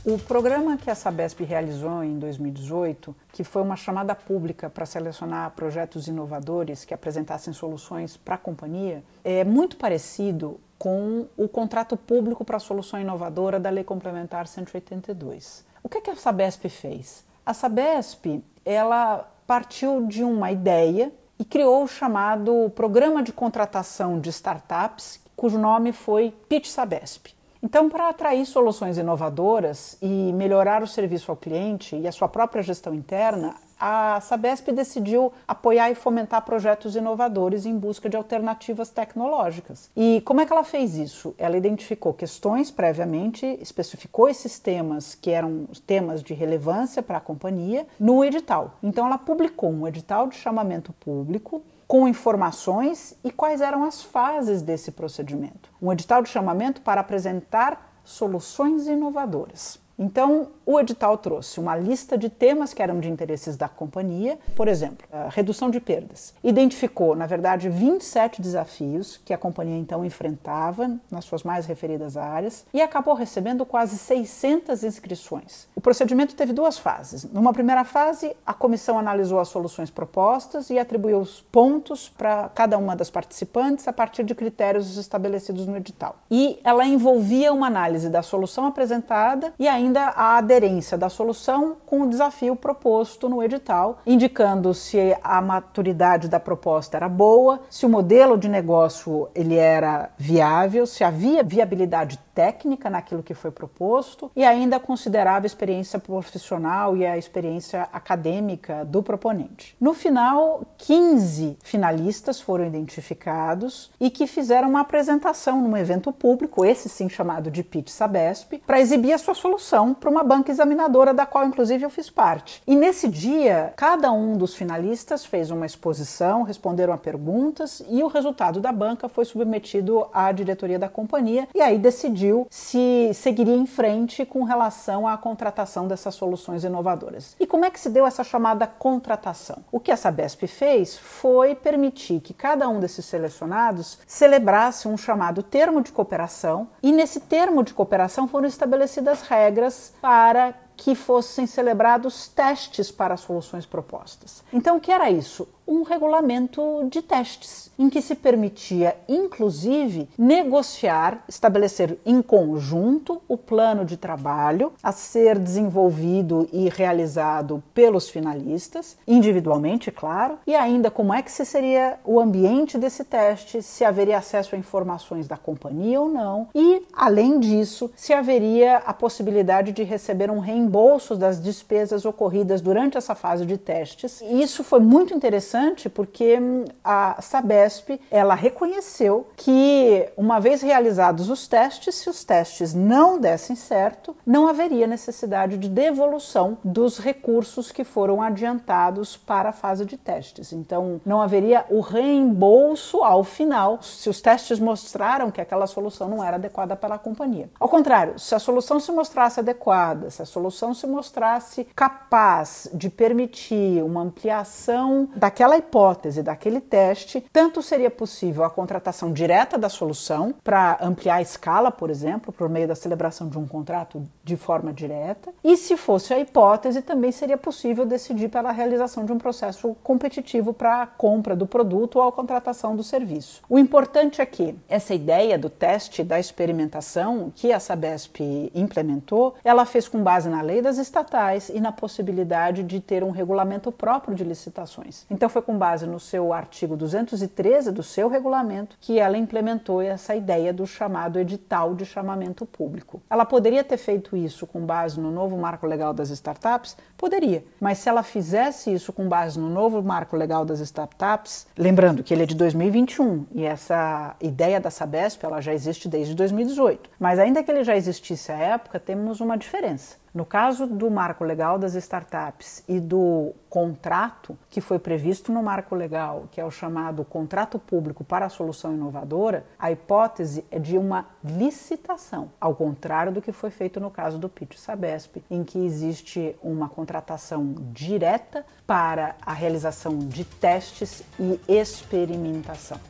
O 0.04 0.18
programa 0.18 0.76
que 0.76 0.90
a 0.90 0.94
Sabesp 0.94 1.42
realizou 1.44 2.04
em 2.04 2.18
2018, 2.18 3.16
que 3.32 3.42
foi 3.42 3.62
uma 3.62 3.74
chamada 3.74 4.14
pública 4.14 4.68
para 4.68 4.84
selecionar 4.84 5.50
projetos 5.52 6.08
inovadores 6.08 6.84
que 6.84 6.92
apresentassem 6.92 7.54
soluções 7.54 8.18
para 8.18 8.34
a 8.34 8.38
companhia, 8.38 9.02
é 9.24 9.44
muito 9.44 9.78
parecido 9.78 10.60
com 10.78 11.26
o 11.38 11.48
contrato 11.48 11.96
público 11.96 12.44
para 12.44 12.58
a 12.58 12.60
solução 12.60 13.00
inovadora 13.00 13.58
da 13.58 13.70
Lei 13.70 13.82
Complementar 13.82 14.46
182. 14.46 15.64
O 15.82 15.88
que, 15.88 15.96
é 15.96 16.00
que 16.02 16.10
a 16.10 16.16
Sabesp 16.16 16.68
fez? 16.68 17.24
A 17.46 17.54
Sabesp 17.54 18.44
ela 18.62 19.26
partiu 19.46 20.06
de 20.06 20.22
uma 20.22 20.52
ideia 20.52 21.10
e 21.38 21.44
criou 21.44 21.84
o 21.84 21.88
chamado 21.88 22.70
Programa 22.74 23.22
de 23.22 23.32
Contratação 23.32 24.18
de 24.18 24.30
Startups, 24.30 25.20
cujo 25.36 25.58
nome 25.58 25.92
foi 25.92 26.34
Pitch 26.48 26.66
Sabesp. 26.66 27.34
Então, 27.62 27.88
para 27.88 28.08
atrair 28.08 28.46
soluções 28.46 28.98
inovadoras 28.98 29.98
e 30.00 30.32
melhorar 30.32 30.82
o 30.82 30.86
serviço 30.86 31.30
ao 31.30 31.36
cliente 31.36 31.96
e 31.96 32.06
a 32.06 32.12
sua 32.12 32.28
própria 32.28 32.62
gestão 32.62 32.94
interna, 32.94 33.54
a 33.78 34.20
Sabesp 34.20 34.72
decidiu 34.72 35.32
apoiar 35.46 35.90
e 35.90 35.94
fomentar 35.94 36.44
projetos 36.44 36.96
inovadores 36.96 37.66
em 37.66 37.76
busca 37.78 38.08
de 38.08 38.16
alternativas 38.16 38.90
tecnológicas. 38.90 39.90
E 39.96 40.22
como 40.24 40.40
é 40.40 40.46
que 40.46 40.52
ela 40.52 40.64
fez 40.64 40.96
isso? 40.96 41.34
Ela 41.38 41.56
identificou 41.56 42.14
questões 42.14 42.70
previamente, 42.70 43.46
especificou 43.60 44.28
esses 44.28 44.58
temas 44.58 45.14
que 45.14 45.30
eram 45.30 45.66
temas 45.86 46.22
de 46.22 46.34
relevância 46.34 47.02
para 47.02 47.18
a 47.18 47.20
companhia 47.20 47.86
no 47.98 48.24
edital. 48.24 48.78
Então 48.82 49.06
ela 49.06 49.18
publicou 49.18 49.70
um 49.70 49.86
edital 49.86 50.26
de 50.28 50.36
chamamento 50.36 50.92
público 50.92 51.62
com 51.86 52.08
informações 52.08 53.16
e 53.22 53.30
quais 53.30 53.60
eram 53.60 53.84
as 53.84 54.02
fases 54.02 54.60
desse 54.62 54.90
procedimento. 54.90 55.70
Um 55.80 55.92
edital 55.92 56.22
de 56.22 56.28
chamamento 56.28 56.80
para 56.80 57.00
apresentar 57.00 58.00
soluções 58.02 58.86
inovadoras. 58.86 59.78
Então, 59.98 60.48
o 60.66 60.78
edital 60.78 61.16
trouxe 61.16 61.58
uma 61.58 61.76
lista 61.76 62.18
de 62.18 62.28
temas 62.28 62.74
que 62.74 62.82
eram 62.82 63.00
de 63.00 63.08
interesses 63.08 63.56
da 63.56 63.68
companhia, 63.68 64.38
por 64.54 64.68
exemplo, 64.68 65.06
a 65.12 65.28
redução 65.28 65.70
de 65.70 65.80
perdas. 65.80 66.34
Identificou, 66.42 67.14
na 67.14 67.26
verdade, 67.26 67.68
27 67.68 68.42
desafios 68.42 69.20
que 69.24 69.32
a 69.32 69.38
companhia 69.38 69.78
então 69.78 70.04
enfrentava 70.04 70.98
nas 71.10 71.24
suas 71.24 71.42
mais 71.42 71.66
referidas 71.66 72.16
áreas 72.16 72.66
e 72.74 72.82
acabou 72.82 73.14
recebendo 73.14 73.64
quase 73.64 73.96
600 73.96 74.84
inscrições. 74.84 75.68
O 75.74 75.80
procedimento 75.80 76.34
teve 76.34 76.52
duas 76.52 76.76
fases. 76.76 77.24
Numa 77.24 77.52
primeira 77.52 77.84
fase, 77.84 78.36
a 78.44 78.52
comissão 78.52 78.98
analisou 78.98 79.38
as 79.38 79.48
soluções 79.48 79.90
propostas 79.90 80.68
e 80.68 80.78
atribuiu 80.78 81.20
os 81.20 81.40
pontos 81.40 82.08
para 82.08 82.50
cada 82.50 82.76
uma 82.76 82.96
das 82.96 83.08
participantes 83.08 83.86
a 83.88 83.92
partir 83.92 84.24
de 84.24 84.34
critérios 84.34 84.96
estabelecidos 84.96 85.66
no 85.66 85.76
edital. 85.76 86.16
E 86.30 86.58
ela 86.64 86.84
envolvia 86.84 87.52
uma 87.52 87.68
análise 87.68 88.10
da 88.10 88.22
solução 88.22 88.66
apresentada 88.66 89.54
e 89.58 89.68
ainda 89.68 89.85
ainda 89.86 90.08
a 90.08 90.36
aderência 90.36 90.98
da 90.98 91.08
solução 91.08 91.76
com 91.86 92.02
o 92.02 92.10
desafio 92.10 92.56
proposto 92.56 93.28
no 93.28 93.42
edital, 93.42 94.00
indicando 94.04 94.74
se 94.74 95.16
a 95.22 95.40
maturidade 95.40 96.28
da 96.28 96.40
proposta 96.40 96.96
era 96.96 97.08
boa, 97.08 97.60
se 97.70 97.86
o 97.86 97.88
modelo 97.88 98.36
de 98.36 98.48
negócio 98.48 99.28
ele 99.34 99.54
era 99.54 100.10
viável, 100.18 100.86
se 100.86 101.04
havia 101.04 101.44
viabilidade 101.44 102.18
técnica 102.34 102.90
naquilo 102.90 103.22
que 103.22 103.32
foi 103.32 103.50
proposto 103.50 104.30
e 104.36 104.44
ainda 104.44 104.78
considerava 104.78 105.46
a 105.46 105.48
experiência 105.48 105.98
profissional 105.98 106.94
e 106.94 107.06
a 107.06 107.16
experiência 107.16 107.88
acadêmica 107.92 108.84
do 108.84 109.02
proponente. 109.02 109.74
No 109.80 109.94
final, 109.94 110.62
15 110.76 111.56
finalistas 111.62 112.38
foram 112.38 112.66
identificados 112.66 113.90
e 113.98 114.10
que 114.10 114.26
fizeram 114.26 114.68
uma 114.68 114.80
apresentação 114.80 115.62
num 115.62 115.76
evento 115.76 116.12
público, 116.12 116.64
esse 116.64 116.90
sim 116.90 117.08
chamado 117.08 117.50
de 117.50 117.62
Pitch 117.62 117.88
Sabesp, 117.88 118.62
para 118.66 118.80
exibir 118.80 119.12
a 119.12 119.18
sua 119.18 119.34
solução 119.34 119.75
para 119.94 120.10
uma 120.10 120.22
banca 120.22 120.50
examinadora 120.50 121.12
da 121.12 121.26
qual 121.26 121.44
inclusive 121.44 121.84
eu 121.84 121.90
fiz 121.90 122.08
parte. 122.08 122.62
E 122.66 122.74
nesse 122.74 123.08
dia, 123.08 123.72
cada 123.76 124.10
um 124.12 124.36
dos 124.36 124.54
finalistas 124.54 125.24
fez 125.24 125.50
uma 125.50 125.66
exposição, 125.66 126.42
responderam 126.42 126.92
a 126.92 126.98
perguntas 126.98 127.82
e 127.88 128.02
o 128.02 128.06
resultado 128.06 128.60
da 128.60 128.72
banca 128.72 129.08
foi 129.08 129.24
submetido 129.24 130.06
à 130.12 130.30
diretoria 130.32 130.78
da 130.78 130.88
companhia 130.88 131.48
e 131.54 131.60
aí 131.60 131.78
decidiu 131.78 132.46
se 132.50 133.10
seguiria 133.14 133.56
em 133.56 133.66
frente 133.66 134.24
com 134.24 134.44
relação 134.44 135.06
à 135.06 135.16
contratação 135.16 135.86
dessas 135.86 136.14
soluções 136.14 136.64
inovadoras. 136.64 137.36
E 137.38 137.46
como 137.46 137.64
é 137.64 137.70
que 137.70 137.80
se 137.80 137.90
deu 137.90 138.06
essa 138.06 138.24
chamada 138.24 138.66
contratação? 138.66 139.58
O 139.70 139.80
que 139.80 139.90
a 139.92 139.96
Sabesp 139.96 140.46
fez 140.46 140.96
foi 140.96 141.54
permitir 141.54 142.20
que 142.20 142.32
cada 142.32 142.68
um 142.68 142.80
desses 142.80 143.04
selecionados 143.04 143.98
celebrasse 144.06 144.88
um 144.88 144.96
chamado 144.96 145.42
termo 145.42 145.82
de 145.82 145.92
cooperação, 145.92 146.68
e 146.82 146.92
nesse 146.92 147.20
termo 147.20 147.62
de 147.62 147.74
cooperação 147.74 148.28
foram 148.28 148.46
estabelecidas 148.46 149.22
regras 149.22 149.65
para 150.00 150.54
que 150.76 150.94
fossem 150.94 151.46
celebrados 151.46 152.28
testes 152.28 152.90
para 152.90 153.16
soluções 153.16 153.64
propostas. 153.64 154.44
Então, 154.52 154.76
o 154.76 154.80
que 154.80 154.92
era 154.92 155.10
isso? 155.10 155.48
Um 155.66 155.82
regulamento 155.82 156.86
de 156.88 157.02
testes, 157.02 157.72
em 157.76 157.90
que 157.90 158.00
se 158.00 158.14
permitia, 158.14 158.96
inclusive, 159.08 160.08
negociar, 160.16 161.24
estabelecer 161.28 161.98
em 162.06 162.22
conjunto 162.22 163.20
o 163.26 163.36
plano 163.36 163.84
de 163.84 163.96
trabalho 163.96 164.72
a 164.80 164.92
ser 164.92 165.38
desenvolvido 165.38 166.48
e 166.52 166.68
realizado 166.68 167.60
pelos 167.74 168.08
finalistas, 168.08 168.96
individualmente, 169.08 169.90
claro, 169.90 170.38
e 170.46 170.54
ainda 170.54 170.88
como 170.88 171.12
é 171.12 171.20
que 171.20 171.32
seria 171.32 171.98
o 172.04 172.20
ambiente 172.20 172.78
desse 172.78 173.02
teste, 173.02 173.60
se 173.60 173.84
haveria 173.84 174.18
acesso 174.18 174.54
a 174.54 174.58
informações 174.58 175.26
da 175.26 175.36
companhia 175.36 176.00
ou 176.00 176.08
não, 176.08 176.48
e, 176.54 176.82
além 176.92 177.40
disso, 177.40 177.90
se 177.96 178.12
haveria 178.12 178.76
a 178.78 178.94
possibilidade 178.94 179.72
de 179.72 179.82
receber 179.82 180.30
um 180.30 180.38
reembolso 180.38 181.16
das 181.16 181.42
despesas 181.42 182.04
ocorridas 182.04 182.60
durante 182.60 182.96
essa 182.96 183.16
fase 183.16 183.44
de 183.44 183.58
testes. 183.58 184.20
E 184.20 184.42
isso 184.42 184.62
foi 184.62 184.78
muito 184.78 185.12
interessante 185.12 185.55
porque 185.92 186.38
hum, 186.38 186.64
a 186.84 187.20
Sabesp 187.20 188.00
ela 188.10 188.34
reconheceu 188.34 189.28
que 189.36 190.08
uma 190.16 190.40
vez 190.40 190.62
realizados 190.62 191.30
os 191.30 191.46
testes, 191.46 191.94
se 191.94 192.10
os 192.10 192.24
testes 192.24 192.74
não 192.74 193.18
dessem 193.18 193.56
certo, 193.56 194.16
não 194.26 194.48
haveria 194.48 194.86
necessidade 194.86 195.56
de 195.56 195.68
devolução 195.68 196.58
dos 196.64 196.98
recursos 196.98 197.70
que 197.70 197.84
foram 197.84 198.22
adiantados 198.22 199.16
para 199.16 199.50
a 199.50 199.52
fase 199.52 199.84
de 199.84 199.96
testes. 199.96 200.52
Então, 200.52 201.00
não 201.04 201.20
haveria 201.20 201.64
o 201.70 201.80
reembolso 201.80 203.02
ao 203.02 203.22
final 203.22 203.80
se 203.82 204.08
os 204.08 204.20
testes 204.20 204.58
mostraram 204.58 205.30
que 205.30 205.40
aquela 205.40 205.66
solução 205.66 206.08
não 206.08 206.24
era 206.24 206.36
adequada 206.36 206.74
para 206.74 206.96
a 206.96 206.98
companhia. 206.98 207.48
Ao 207.60 207.68
contrário, 207.68 208.18
se 208.18 208.34
a 208.34 208.38
solução 208.38 208.80
se 208.80 208.90
mostrasse 208.90 209.40
adequada, 209.40 210.10
se 210.10 210.22
a 210.22 210.26
solução 210.26 210.74
se 210.74 210.86
mostrasse 210.86 211.66
capaz 211.74 212.68
de 212.72 212.90
permitir 212.90 213.82
uma 213.82 214.02
ampliação 214.02 215.08
daquela 215.14 215.45
hipótese, 215.54 216.22
daquele 216.22 216.60
teste, 216.60 217.24
tanto 217.32 217.62
seria 217.62 217.90
possível 217.90 218.42
a 218.42 218.50
contratação 218.50 219.12
direta 219.12 219.58
da 219.58 219.68
solução 219.68 220.34
para 220.42 220.78
ampliar 220.80 221.16
a 221.16 221.22
escala, 221.22 221.70
por 221.70 221.90
exemplo, 221.90 222.32
por 222.32 222.48
meio 222.48 222.66
da 222.66 222.74
celebração 222.74 223.28
de 223.28 223.38
um 223.38 223.46
contrato 223.46 224.02
de 224.24 224.36
forma 224.36 224.72
direta, 224.72 225.32
e 225.44 225.56
se 225.56 225.76
fosse 225.76 226.14
a 226.14 226.18
hipótese, 226.18 226.80
também 226.80 227.12
seria 227.12 227.36
possível 227.36 227.84
decidir 227.84 228.28
pela 228.28 228.50
realização 228.50 229.04
de 229.04 229.12
um 229.12 229.18
processo 229.18 229.76
competitivo 229.82 230.52
para 230.52 230.82
a 230.82 230.86
compra 230.86 231.36
do 231.36 231.46
produto 231.46 231.96
ou 231.96 232.08
a 232.08 232.12
contratação 232.12 232.74
do 232.74 232.82
serviço. 232.82 233.42
O 233.48 233.58
importante 233.58 234.20
é 234.20 234.26
que 234.26 234.54
essa 234.68 234.94
ideia 234.94 235.38
do 235.38 235.50
teste, 235.50 236.02
da 236.02 236.18
experimentação 236.18 237.32
que 237.34 237.52
a 237.52 237.60
Sabesp 237.60 238.20
implementou, 238.54 239.34
ela 239.44 239.66
fez 239.66 239.88
com 239.88 240.02
base 240.02 240.28
na 240.28 240.40
lei 240.40 240.62
das 240.62 240.78
estatais 240.78 241.48
e 241.48 241.60
na 241.60 241.72
possibilidade 241.72 242.62
de 242.62 242.80
ter 242.80 243.04
um 243.04 243.10
regulamento 243.10 243.70
próprio 243.70 244.14
de 244.14 244.24
licitações. 244.24 245.04
Então 245.10 245.28
foi 245.36 245.42
com 245.42 245.58
base 245.58 245.86
no 245.86 246.00
seu 246.00 246.32
artigo 246.32 246.78
213 246.78 247.70
do 247.70 247.82
seu 247.82 248.08
regulamento 248.08 248.78
que 248.80 248.98
ela 248.98 249.18
implementou 249.18 249.82
essa 249.82 250.14
ideia 250.14 250.50
do 250.50 250.66
chamado 250.66 251.18
edital 251.18 251.74
de 251.74 251.84
chamamento 251.84 252.46
público. 252.46 253.02
Ela 253.10 253.26
poderia 253.26 253.62
ter 253.62 253.76
feito 253.76 254.16
isso 254.16 254.46
com 254.46 254.64
base 254.64 254.98
no 254.98 255.10
novo 255.10 255.36
marco 255.36 255.66
legal 255.66 255.92
das 255.92 256.08
startups? 256.08 256.74
Poderia, 256.96 257.44
mas 257.60 257.76
se 257.76 257.86
ela 257.86 258.02
fizesse 258.02 258.72
isso 258.72 258.94
com 258.94 259.06
base 259.06 259.38
no 259.38 259.50
novo 259.50 259.82
marco 259.82 260.16
legal 260.16 260.42
das 260.42 260.60
startups, 260.60 261.46
lembrando 261.54 262.02
que 262.02 262.14
ele 262.14 262.22
é 262.22 262.26
de 262.26 262.34
2021 262.34 263.26
e 263.34 263.44
essa 263.44 264.16
ideia 264.22 264.58
da 264.58 264.70
Sabesp 264.70 265.22
ela 265.22 265.42
já 265.42 265.52
existe 265.52 265.86
desde 265.86 266.14
2018, 266.14 266.88
mas 266.98 267.18
ainda 267.18 267.42
que 267.42 267.50
ele 267.50 267.62
já 267.62 267.76
existisse 267.76 268.32
à 268.32 268.38
época, 268.38 268.80
temos 268.80 269.20
uma 269.20 269.36
diferença. 269.36 269.96
No 270.16 270.24
caso 270.24 270.66
do 270.66 270.90
marco 270.90 271.22
legal 271.24 271.58
das 271.58 271.74
startups 271.74 272.64
e 272.66 272.80
do 272.80 273.34
contrato 273.50 274.34
que 274.48 274.62
foi 274.62 274.78
previsto 274.78 275.30
no 275.30 275.42
marco 275.42 275.74
legal, 275.74 276.24
que 276.32 276.40
é 276.40 276.44
o 276.46 276.50
chamado 276.50 277.04
contrato 277.04 277.58
público 277.58 278.02
para 278.02 278.24
a 278.24 278.30
solução 278.30 278.72
inovadora, 278.72 279.44
a 279.58 279.70
hipótese 279.70 280.42
é 280.50 280.58
de 280.58 280.78
uma 280.78 281.04
licitação, 281.22 282.30
ao 282.40 282.54
contrário 282.54 283.12
do 283.12 283.20
que 283.20 283.30
foi 283.30 283.50
feito 283.50 283.78
no 283.78 283.90
caso 283.90 284.16
do 284.16 284.26
Pitch 284.26 284.56
Sabesp, 284.56 285.22
em 285.30 285.44
que 285.44 285.58
existe 285.58 286.34
uma 286.42 286.66
contratação 286.66 287.54
direta 287.74 288.42
para 288.66 289.16
a 289.20 289.34
realização 289.34 289.98
de 289.98 290.24
testes 290.24 291.02
e 291.20 291.38
experimentação. 291.46 292.80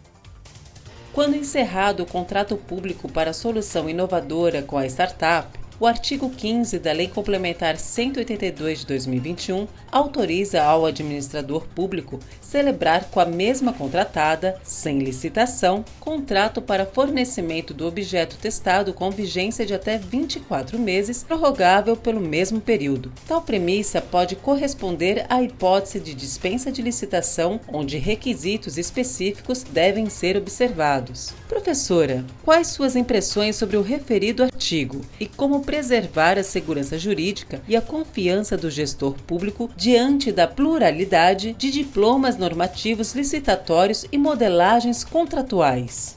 Quando 1.12 1.35
encerrado 1.35 2.04
o 2.04 2.06
contrato 2.06 2.56
público 2.56 3.11
para 3.11 3.30
a 3.30 3.35
solução 3.35 3.88
inovadora 3.88 4.62
com 4.62 4.78
a 4.78 4.87
startup, 4.87 5.66
o 5.78 5.87
artigo 5.87 6.30
15 6.30 6.78
da 6.78 6.92
Lei 6.92 7.06
Complementar 7.06 7.76
182 7.76 8.80
de 8.80 8.87
2021 8.87 9.66
autoriza 9.92 10.62
ao 10.62 10.87
administrador 10.87 11.66
público 11.75 12.18
celebrar 12.40 13.11
com 13.11 13.21
a 13.21 13.26
mesma 13.26 13.73
contratada, 13.73 14.59
sem 14.62 14.99
licitação, 15.00 15.85
contrato 16.00 16.62
para 16.62 16.87
fornecimento 16.87 17.75
do 17.75 17.87
objeto 17.87 18.37
testado 18.37 18.95
com 18.95 19.11
vigência 19.11 19.66
de 19.66 19.75
até 19.75 19.99
24 19.99 20.78
meses, 20.78 21.23
prorrogável 21.23 21.97
pelo 21.97 22.21
mesmo 22.21 22.61
período. 22.61 23.12
Tal 23.26 23.42
premissa 23.42 24.00
pode 24.00 24.37
corresponder 24.37 25.26
à 25.28 25.42
hipótese 25.42 26.00
de 26.00 26.14
dispensa 26.14 26.73
de 26.73 26.80
licitação, 26.80 27.61
onde 27.71 27.99
requisitos 27.99 28.78
específicos 28.78 29.62
devem 29.62 30.09
ser 30.09 30.37
observados. 30.37 31.35
Professora, 31.49 32.25
quais 32.45 32.68
suas 32.68 32.97
impressões 32.97 33.56
sobre 33.56 33.76
o 33.76 33.83
referido 33.83 34.42
artigo 34.42 35.00
e 35.21 35.26
como 35.26 35.66
preservar 35.67 36.39
a 36.39 36.45
segurança 36.45 36.97
jurídica 36.97 37.61
e 37.69 37.77
a 37.77 37.83
confiança 37.83 38.57
do 38.57 38.71
gestor 38.71 39.15
público 39.27 39.69
diante 39.77 40.31
da 40.31 40.47
pluralidade 40.47 41.53
de 41.59 41.71
diplomas 41.71 42.39
normativos 42.39 43.15
licitatórios 43.15 44.07
e 44.13 44.17
modelagens 44.17 45.03
contratuais. 45.05 46.15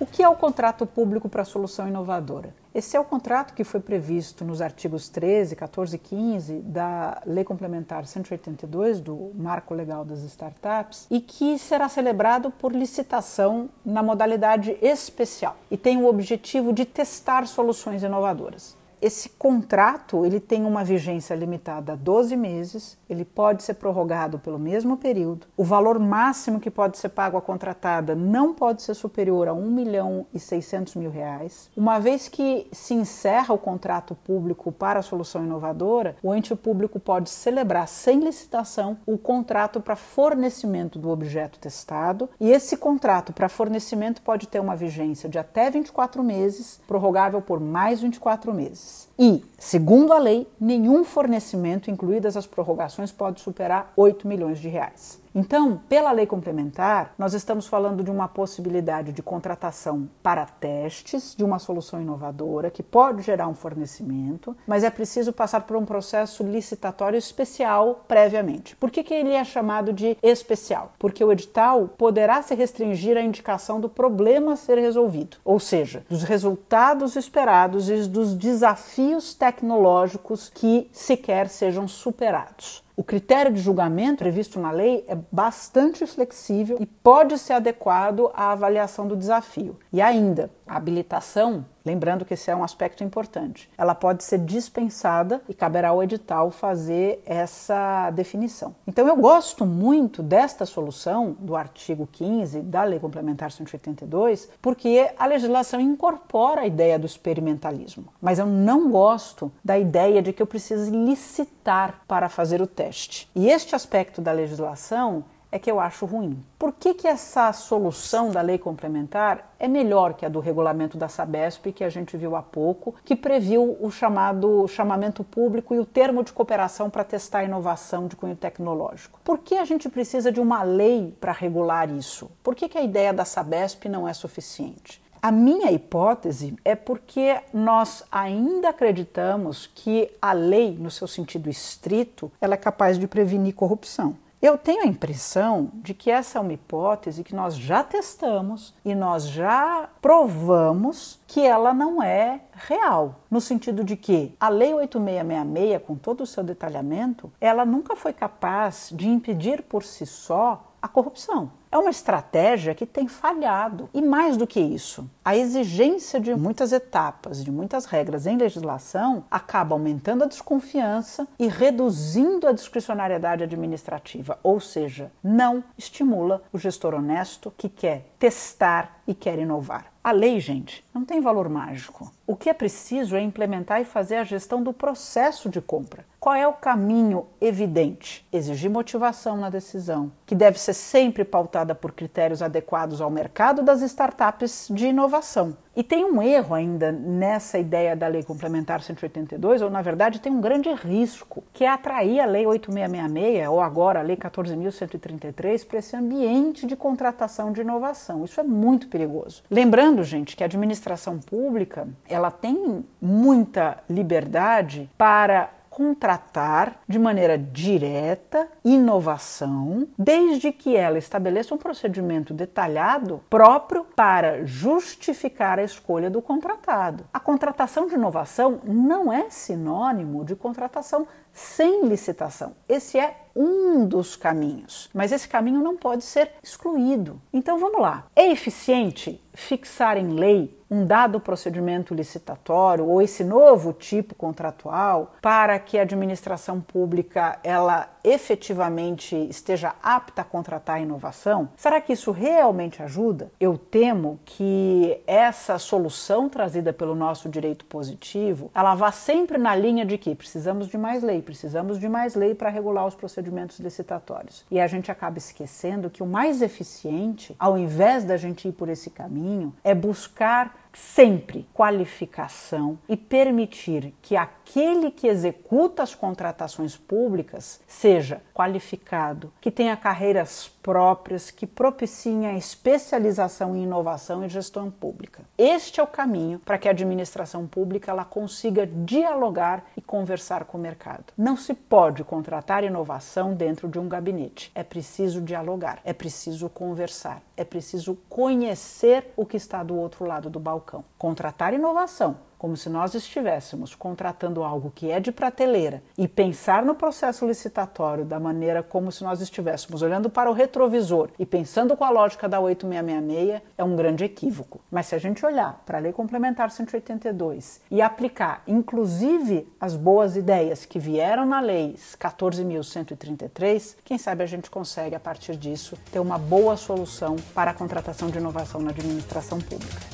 O 0.00 0.06
que 0.06 0.24
é 0.24 0.28
o 0.28 0.34
contrato 0.34 0.84
público 0.86 1.28
para 1.28 1.44
solução 1.44 1.86
inovadora? 1.86 2.52
Esse 2.74 2.96
é 2.96 3.00
o 3.00 3.04
contrato 3.04 3.54
que 3.54 3.62
foi 3.62 3.78
previsto 3.78 4.44
nos 4.44 4.60
artigos 4.60 5.08
13, 5.08 5.54
14 5.54 5.94
e 5.94 5.98
15 6.00 6.54
da 6.62 7.22
Lei 7.24 7.44
Complementar 7.44 8.04
182 8.04 8.98
do 8.98 9.30
Marco 9.36 9.72
Legal 9.72 10.04
das 10.04 10.24
Startups 10.24 11.06
e 11.08 11.20
que 11.20 11.56
será 11.60 11.88
celebrado 11.88 12.50
por 12.50 12.72
licitação 12.72 13.70
na 13.84 14.02
modalidade 14.02 14.76
especial 14.82 15.56
e 15.70 15.76
tem 15.76 15.96
o 15.96 16.08
objetivo 16.08 16.72
de 16.72 16.84
testar 16.84 17.46
soluções 17.46 18.02
inovadoras. 18.02 18.76
Esse 19.00 19.28
contrato 19.28 20.24
ele 20.24 20.40
tem 20.40 20.64
uma 20.64 20.84
vigência 20.84 21.34
limitada 21.34 21.92
a 21.92 21.96
12 21.96 22.36
meses, 22.36 22.98
ele 23.08 23.24
pode 23.24 23.62
ser 23.62 23.74
prorrogado 23.74 24.38
pelo 24.38 24.58
mesmo 24.58 24.96
período. 24.96 25.46
O 25.56 25.64
valor 25.64 25.98
máximo 25.98 26.60
que 26.60 26.70
pode 26.70 26.98
ser 26.98 27.10
pago 27.10 27.36
à 27.36 27.42
contratada 27.42 28.14
não 28.14 28.54
pode 28.54 28.82
ser 28.82 28.94
superior 28.94 29.48
a 29.48 29.52
1 29.52 29.70
milhão 29.70 30.26
e 30.32 30.38
600 30.38 30.94
mil 30.94 31.10
reais. 31.10 31.70
Uma 31.76 31.98
vez 31.98 32.28
que 32.28 32.66
se 32.72 32.94
encerra 32.94 33.54
o 33.54 33.58
contrato 33.58 34.14
público 34.14 34.72
para 34.72 35.00
a 35.00 35.02
solução 35.02 35.44
inovadora, 35.44 36.16
o 36.22 36.34
ente 36.34 36.54
público 36.54 36.98
pode 36.98 37.30
celebrar 37.30 37.88
sem 37.88 38.20
licitação 38.20 38.96
o 39.06 39.18
contrato 39.18 39.80
para 39.80 39.96
fornecimento 39.96 40.98
do 40.98 41.10
objeto 41.10 41.58
testado 41.58 42.28
e 42.40 42.50
esse 42.50 42.76
contrato 42.76 43.32
para 43.32 43.48
fornecimento 43.48 44.22
pode 44.22 44.48
ter 44.48 44.60
uma 44.60 44.76
vigência 44.76 45.28
de 45.28 45.38
até 45.38 45.70
24 45.70 46.22
meses, 46.22 46.80
prorrogável 46.86 47.40
por 47.40 47.60
mais 47.60 48.00
24 48.00 48.52
meses. 48.52 48.93
E, 49.18 49.42
segundo 49.58 50.12
a 50.12 50.18
lei, 50.18 50.46
nenhum 50.60 51.04
fornecimento, 51.04 51.90
incluídas 51.90 52.36
as 52.36 52.46
prorrogações, 52.46 53.12
pode 53.12 53.40
superar 53.40 53.92
8 53.96 54.26
milhões 54.26 54.58
de 54.58 54.68
reais. 54.68 55.23
Então, 55.34 55.80
pela 55.88 56.12
lei 56.12 56.26
complementar, 56.26 57.12
nós 57.18 57.34
estamos 57.34 57.66
falando 57.66 58.04
de 58.04 58.10
uma 58.10 58.28
possibilidade 58.28 59.12
de 59.12 59.20
contratação 59.20 60.08
para 60.22 60.46
testes 60.46 61.34
de 61.36 61.42
uma 61.42 61.58
solução 61.58 62.00
inovadora 62.00 62.70
que 62.70 62.84
pode 62.84 63.22
gerar 63.22 63.48
um 63.48 63.54
fornecimento, 63.54 64.56
mas 64.64 64.84
é 64.84 64.90
preciso 64.90 65.32
passar 65.32 65.62
por 65.62 65.76
um 65.76 65.84
processo 65.84 66.44
licitatório 66.44 67.18
especial 67.18 68.04
previamente. 68.06 68.76
Por 68.76 68.92
que, 68.92 69.02
que 69.02 69.12
ele 69.12 69.32
é 69.32 69.42
chamado 69.42 69.92
de 69.92 70.16
especial? 70.22 70.92
Porque 71.00 71.24
o 71.24 71.32
edital 71.32 71.88
poderá 71.98 72.40
se 72.40 72.54
restringir 72.54 73.16
à 73.16 73.20
indicação 73.20 73.80
do 73.80 73.88
problema 73.88 74.52
a 74.52 74.56
ser 74.56 74.78
resolvido, 74.78 75.38
ou 75.44 75.58
seja, 75.58 76.04
dos 76.08 76.22
resultados 76.22 77.16
esperados 77.16 77.90
e 77.90 78.08
dos 78.08 78.34
desafios 78.34 79.34
tecnológicos 79.34 80.48
que 80.48 80.88
sequer 80.92 81.48
sejam 81.48 81.88
superados. 81.88 82.84
O 82.96 83.02
critério 83.02 83.52
de 83.52 83.60
julgamento 83.60 84.18
previsto 84.18 84.60
na 84.60 84.70
lei 84.70 85.04
é 85.08 85.18
bastante 85.32 86.06
flexível 86.06 86.76
e 86.78 86.86
pode 86.86 87.36
ser 87.38 87.54
adequado 87.54 88.30
à 88.32 88.52
avaliação 88.52 89.08
do 89.08 89.16
desafio. 89.16 89.76
E 89.92 90.00
ainda, 90.00 90.48
a 90.66 90.76
habilitação, 90.76 91.64
lembrando 91.84 92.24
que 92.24 92.34
esse 92.34 92.50
é 92.50 92.56
um 92.56 92.64
aspecto 92.64 93.04
importante, 93.04 93.70
ela 93.76 93.94
pode 93.94 94.24
ser 94.24 94.38
dispensada 94.38 95.42
e 95.48 95.54
caberá 95.54 95.88
ao 95.90 96.02
edital 96.02 96.50
fazer 96.50 97.22
essa 97.26 98.10
definição. 98.10 98.74
Então 98.86 99.06
eu 99.06 99.16
gosto 99.16 99.66
muito 99.66 100.22
desta 100.22 100.64
solução 100.64 101.36
do 101.38 101.54
artigo 101.54 102.08
15 102.10 102.60
da 102.62 102.84
Lei 102.84 102.98
Complementar 102.98 103.50
182, 103.50 104.48
porque 104.62 105.10
a 105.18 105.26
legislação 105.26 105.80
incorpora 105.80 106.62
a 106.62 106.66
ideia 106.66 106.98
do 106.98 107.06
experimentalismo. 107.06 108.06
Mas 108.20 108.38
eu 108.38 108.46
não 108.46 108.90
gosto 108.90 109.52
da 109.64 109.78
ideia 109.78 110.22
de 110.22 110.32
que 110.32 110.42
eu 110.42 110.46
precise 110.46 110.90
licitar 110.90 112.02
para 112.08 112.28
fazer 112.28 112.62
o 112.62 112.66
teste. 112.66 113.30
E 113.34 113.48
este 113.48 113.74
aspecto 113.74 114.20
da 114.20 114.32
legislação 114.32 115.24
é 115.54 115.58
que 115.60 115.70
eu 115.70 115.78
acho 115.78 116.04
ruim. 116.04 116.44
Por 116.58 116.72
que, 116.72 116.94
que 116.94 117.06
essa 117.06 117.52
solução 117.52 118.32
da 118.32 118.40
lei 118.40 118.58
complementar 118.58 119.54
é 119.56 119.68
melhor 119.68 120.14
que 120.14 120.26
a 120.26 120.28
do 120.28 120.40
regulamento 120.40 120.98
da 120.98 121.06
Sabesp, 121.06 121.70
que 121.70 121.84
a 121.84 121.88
gente 121.88 122.16
viu 122.16 122.34
há 122.34 122.42
pouco, 122.42 122.96
que 123.04 123.14
previu 123.14 123.76
o 123.80 123.88
chamado 123.88 124.66
chamamento 124.66 125.22
público 125.22 125.72
e 125.72 125.78
o 125.78 125.86
termo 125.86 126.24
de 126.24 126.32
cooperação 126.32 126.90
para 126.90 127.04
testar 127.04 127.38
a 127.38 127.44
inovação 127.44 128.08
de 128.08 128.16
cunho 128.16 128.34
tecnológico? 128.34 129.20
Por 129.22 129.38
que 129.38 129.54
a 129.56 129.64
gente 129.64 129.88
precisa 129.88 130.32
de 130.32 130.40
uma 130.40 130.64
lei 130.64 131.16
para 131.20 131.30
regular 131.30 131.88
isso? 131.88 132.28
Por 132.42 132.56
que, 132.56 132.68
que 132.68 132.76
a 132.76 132.82
ideia 132.82 133.12
da 133.12 133.24
Sabesp 133.24 133.88
não 133.88 134.08
é 134.08 134.12
suficiente? 134.12 135.00
A 135.22 135.30
minha 135.30 135.70
hipótese 135.70 136.56
é 136.64 136.74
porque 136.74 137.38
nós 137.52 138.02
ainda 138.10 138.70
acreditamos 138.70 139.70
que 139.72 140.10
a 140.20 140.32
lei, 140.32 140.76
no 140.78 140.90
seu 140.90 141.06
sentido 141.06 141.48
estrito, 141.48 142.30
ela 142.40 142.54
é 142.54 142.58
capaz 142.58 142.98
de 142.98 143.06
prevenir 143.06 143.54
corrupção. 143.54 144.16
Eu 144.44 144.58
tenho 144.58 144.82
a 144.82 144.86
impressão 144.86 145.70
de 145.72 145.94
que 145.94 146.10
essa 146.10 146.38
é 146.38 146.42
uma 146.42 146.52
hipótese 146.52 147.24
que 147.24 147.34
nós 147.34 147.56
já 147.56 147.82
testamos 147.82 148.74
e 148.84 148.94
nós 148.94 149.26
já 149.26 149.88
provamos 150.02 151.18
que 151.26 151.40
ela 151.40 151.72
não 151.72 152.02
é 152.02 152.42
real, 152.52 153.20
no 153.30 153.40
sentido 153.40 153.82
de 153.82 153.96
que 153.96 154.34
a 154.38 154.50
Lei 154.50 154.74
8666, 154.74 155.82
com 155.86 155.96
todo 155.96 156.24
o 156.24 156.26
seu 156.26 156.44
detalhamento, 156.44 157.32
ela 157.40 157.64
nunca 157.64 157.96
foi 157.96 158.12
capaz 158.12 158.90
de 158.94 159.08
impedir 159.08 159.62
por 159.62 159.82
si 159.82 160.04
só 160.04 160.73
a 160.84 160.88
corrupção. 160.88 161.50
É 161.72 161.78
uma 161.78 161.88
estratégia 161.88 162.74
que 162.74 162.84
tem 162.84 163.08
falhado. 163.08 163.88
E 163.94 164.02
mais 164.02 164.36
do 164.36 164.46
que 164.46 164.60
isso, 164.60 165.08
a 165.24 165.34
exigência 165.34 166.20
de 166.20 166.34
muitas 166.34 166.74
etapas, 166.74 167.42
de 167.42 167.50
muitas 167.50 167.86
regras 167.86 168.26
em 168.26 168.36
legislação, 168.36 169.24
acaba 169.30 169.74
aumentando 169.74 170.24
a 170.24 170.26
desconfiança 170.26 171.26
e 171.38 171.48
reduzindo 171.48 172.46
a 172.46 172.52
discricionariedade 172.52 173.42
administrativa, 173.42 174.38
ou 174.42 174.60
seja, 174.60 175.10
não 175.22 175.64
estimula 175.78 176.42
o 176.52 176.58
gestor 176.58 176.92
honesto 176.92 177.50
que 177.56 177.70
quer 177.70 178.10
testar 178.18 179.00
e 179.06 179.14
quer 179.14 179.38
inovar. 179.38 179.93
A 180.04 180.12
lei, 180.12 180.38
gente, 180.38 180.84
não 180.92 181.02
tem 181.02 181.18
valor 181.18 181.48
mágico. 181.48 182.12
O 182.26 182.36
que 182.36 182.50
é 182.50 182.52
preciso 182.52 183.16
é 183.16 183.22
implementar 183.22 183.80
e 183.80 183.86
fazer 183.86 184.16
a 184.16 184.24
gestão 184.24 184.62
do 184.62 184.70
processo 184.70 185.48
de 185.48 185.62
compra. 185.62 186.04
Qual 186.24 186.34
é 186.34 186.48
o 186.48 186.54
caminho 186.54 187.26
evidente? 187.38 188.26
Exigir 188.32 188.70
motivação 188.70 189.36
na 189.36 189.50
decisão, 189.50 190.10
que 190.24 190.34
deve 190.34 190.58
ser 190.58 190.72
sempre 190.72 191.22
pautada 191.22 191.74
por 191.74 191.92
critérios 191.92 192.40
adequados 192.40 193.02
ao 193.02 193.10
mercado 193.10 193.62
das 193.62 193.82
startups 193.82 194.68
de 194.70 194.86
inovação. 194.86 195.54
E 195.76 195.82
tem 195.82 196.02
um 196.02 196.22
erro 196.22 196.54
ainda 196.54 196.90
nessa 196.90 197.58
ideia 197.58 197.94
da 197.94 198.06
Lei 198.06 198.22
Complementar 198.22 198.80
182, 198.80 199.60
ou 199.60 199.68
na 199.68 199.82
verdade 199.82 200.20
tem 200.20 200.32
um 200.32 200.40
grande 200.40 200.72
risco, 200.72 201.44
que 201.52 201.64
é 201.64 201.68
atrair 201.68 202.20
a 202.20 202.24
Lei 202.24 202.46
8666, 202.46 203.48
ou 203.48 203.60
agora 203.60 204.00
a 204.00 204.02
Lei 204.02 204.16
14.133, 204.16 205.66
para 205.66 205.78
esse 205.78 205.94
ambiente 205.94 206.66
de 206.66 206.74
contratação 206.74 207.52
de 207.52 207.60
inovação. 207.60 208.24
Isso 208.24 208.40
é 208.40 208.44
muito 208.44 208.88
perigoso. 208.88 209.42
Lembrando, 209.50 209.93
gente, 210.02 210.36
que 210.36 210.42
a 210.42 210.46
administração 210.46 211.18
pública 211.18 211.86
ela 212.08 212.30
tem 212.30 212.84
muita 213.00 213.78
liberdade 213.88 214.90
para 214.98 215.50
contratar 215.74 216.80
de 216.88 217.00
maneira 217.00 217.36
direta 217.36 218.46
inovação, 218.64 219.88
desde 219.98 220.52
que 220.52 220.76
ela 220.76 220.98
estabeleça 220.98 221.52
um 221.52 221.58
procedimento 221.58 222.32
detalhado 222.32 223.20
próprio 223.28 223.84
para 223.96 224.46
justificar 224.46 225.58
a 225.58 225.64
escolha 225.64 226.08
do 226.08 226.22
contratado. 226.22 227.04
A 227.12 227.18
contratação 227.18 227.88
de 227.88 227.94
inovação 227.94 228.60
não 228.62 229.12
é 229.12 229.28
sinônimo 229.30 230.24
de 230.24 230.36
contratação 230.36 231.08
sem 231.32 231.88
licitação. 231.88 232.52
Esse 232.68 232.96
é 232.96 233.23
um 233.34 233.86
dos 233.86 234.16
caminhos, 234.16 234.88
mas 234.94 235.12
esse 235.12 235.28
caminho 235.28 235.62
não 235.62 235.76
pode 235.76 236.04
ser 236.04 236.30
excluído. 236.42 237.20
Então 237.32 237.58
vamos 237.58 237.80
lá. 237.80 238.06
É 238.14 238.30
eficiente 238.30 239.20
fixar 239.34 239.96
em 239.96 240.08
lei 240.08 240.56
um 240.70 240.86
dado 240.86 241.20
procedimento 241.20 241.94
licitatório 241.94 242.86
ou 242.86 243.02
esse 243.02 243.22
novo 243.22 243.72
tipo 243.72 244.14
contratual 244.14 245.14
para 245.20 245.58
que 245.58 245.78
a 245.78 245.82
administração 245.82 246.60
pública 246.60 247.38
ela 247.44 247.88
efetivamente 248.02 249.14
esteja 249.28 249.74
apta 249.82 250.22
a 250.22 250.24
contratar 250.24 250.76
a 250.76 250.80
inovação? 250.80 251.48
Será 251.56 251.80
que 251.80 251.92
isso 251.92 252.10
realmente 252.10 252.82
ajuda? 252.82 253.30
Eu 253.38 253.56
temo 253.56 254.18
que 254.24 255.00
essa 255.06 255.58
solução 255.58 256.28
trazida 256.28 256.72
pelo 256.72 256.94
nosso 256.94 257.28
direito 257.28 257.64
positivo, 257.64 258.50
ela 258.54 258.74
vá 258.74 258.90
sempre 258.90 259.38
na 259.38 259.54
linha 259.54 259.84
de 259.84 259.96
que 259.96 260.14
precisamos 260.14 260.68
de 260.68 260.76
mais 260.76 261.02
lei, 261.02 261.22
precisamos 261.22 261.78
de 261.78 261.88
mais 261.88 262.14
lei 262.14 262.34
para 262.34 262.50
regular 262.50 262.86
os 262.86 262.94
procedimentos 262.94 263.23
licitatórios. 263.58 264.44
E 264.50 264.60
a 264.60 264.66
gente 264.66 264.90
acaba 264.90 265.18
esquecendo 265.18 265.90
que 265.90 266.02
o 266.02 266.06
mais 266.06 266.42
eficiente, 266.42 267.34
ao 267.38 267.56
invés 267.56 268.04
da 268.04 268.16
gente 268.16 268.48
ir 268.48 268.52
por 268.52 268.68
esse 268.68 268.90
caminho, 268.90 269.54
é 269.62 269.74
buscar 269.74 270.63
sempre 270.74 271.46
qualificação 271.54 272.78
e 272.88 272.96
permitir 272.96 273.94
que 274.02 274.16
aquele 274.16 274.90
que 274.90 275.06
executa 275.06 275.82
as 275.82 275.94
contratações 275.94 276.76
públicas 276.76 277.60
seja 277.66 278.20
qualificado, 278.34 279.32
que 279.40 279.50
tenha 279.50 279.76
carreiras 279.76 280.50
próprias, 280.62 281.30
que 281.30 281.46
propiciem 281.46 282.26
a 282.26 282.34
especialização 282.34 283.54
em 283.54 283.64
inovação 283.64 284.24
e 284.24 284.28
gestão 284.28 284.70
pública. 284.70 285.22
Este 285.36 285.78
é 285.78 285.82
o 285.82 285.86
caminho 285.86 286.38
para 286.38 286.58
que 286.58 286.68
a 286.68 286.70
administração 286.70 287.46
pública 287.46 287.90
ela 287.90 288.04
consiga 288.04 288.66
dialogar 288.66 289.64
e 289.76 289.82
conversar 289.82 290.44
com 290.44 290.58
o 290.58 290.60
mercado. 290.60 291.12
Não 291.16 291.36
se 291.36 291.54
pode 291.54 292.02
contratar 292.02 292.64
inovação 292.64 293.34
dentro 293.34 293.68
de 293.68 293.78
um 293.78 293.88
gabinete. 293.88 294.50
É 294.54 294.62
preciso 294.62 295.20
dialogar, 295.20 295.80
é 295.84 295.92
preciso 295.92 296.48
conversar, 296.48 297.22
é 297.36 297.44
preciso 297.44 297.96
conhecer 298.08 299.12
o 299.16 299.26
que 299.26 299.36
está 299.36 299.62
do 299.62 299.76
outro 299.76 300.04
lado 300.04 300.30
do 300.30 300.40
balcão. 300.64 300.84
Contratar 300.98 301.52
inovação 301.52 302.16
como 302.44 302.58
se 302.58 302.68
nós 302.68 302.94
estivéssemos 302.94 303.74
contratando 303.74 304.44
algo 304.44 304.70
que 304.70 304.90
é 304.90 305.00
de 305.00 305.10
prateleira 305.10 305.82
e 305.96 306.06
pensar 306.06 306.62
no 306.62 306.74
processo 306.74 307.26
licitatório 307.26 308.04
da 308.04 308.20
maneira 308.20 308.62
como 308.62 308.92
se 308.92 309.02
nós 309.02 309.22
estivéssemos 309.22 309.80
olhando 309.80 310.10
para 310.10 310.28
o 310.30 310.34
retrovisor 310.34 311.08
e 311.18 311.24
pensando 311.24 311.74
com 311.74 311.84
a 311.84 311.88
lógica 311.88 312.28
da 312.28 312.38
8666 312.40 313.40
é 313.56 313.64
um 313.64 313.74
grande 313.74 314.04
equívoco. 314.04 314.60
Mas 314.70 314.88
se 314.88 314.94
a 314.94 314.98
gente 314.98 315.24
olhar 315.24 315.62
para 315.64 315.78
a 315.78 315.80
Lei 315.80 315.90
Complementar 315.94 316.50
182 316.50 317.62
e 317.70 317.80
aplicar 317.80 318.42
inclusive 318.46 319.50
as 319.58 319.74
boas 319.74 320.14
ideias 320.14 320.66
que 320.66 320.78
vieram 320.78 321.24
na 321.24 321.40
Lei 321.40 321.74
14.133, 321.98 323.76
quem 323.82 323.96
sabe 323.96 324.22
a 324.22 324.26
gente 324.26 324.50
consegue 324.50 324.94
a 324.94 325.00
partir 325.00 325.34
disso 325.36 325.78
ter 325.90 325.98
uma 325.98 326.18
boa 326.18 326.58
solução 326.58 327.16
para 327.34 327.52
a 327.52 327.54
contratação 327.54 328.10
de 328.10 328.18
inovação 328.18 328.60
na 328.60 328.68
administração 328.70 329.38
pública. 329.38 329.93